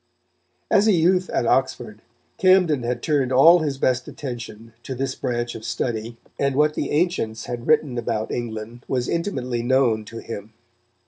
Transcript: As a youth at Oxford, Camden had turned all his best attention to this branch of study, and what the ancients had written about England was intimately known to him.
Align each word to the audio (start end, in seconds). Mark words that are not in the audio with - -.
As 0.71 0.87
a 0.87 0.93
youth 0.93 1.29
at 1.29 1.45
Oxford, 1.45 2.01
Camden 2.39 2.81
had 2.81 3.03
turned 3.03 3.31
all 3.31 3.59
his 3.59 3.77
best 3.77 4.07
attention 4.07 4.73
to 4.81 4.95
this 4.95 5.13
branch 5.13 5.53
of 5.53 5.63
study, 5.63 6.17
and 6.39 6.55
what 6.55 6.73
the 6.73 6.89
ancients 6.89 7.45
had 7.45 7.67
written 7.67 7.99
about 7.99 8.31
England 8.31 8.83
was 8.87 9.07
intimately 9.07 9.61
known 9.61 10.03
to 10.05 10.17
him. 10.17 10.53